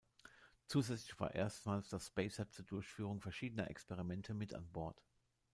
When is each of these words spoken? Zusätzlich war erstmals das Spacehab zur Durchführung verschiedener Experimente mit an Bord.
Zusätzlich 0.65 1.19
war 1.19 1.35
erstmals 1.35 1.89
das 1.89 2.07
Spacehab 2.07 2.51
zur 2.51 2.65
Durchführung 2.65 3.21
verschiedener 3.21 3.69
Experimente 3.69 4.33
mit 4.33 4.55
an 4.55 4.67
Bord. 4.71 4.99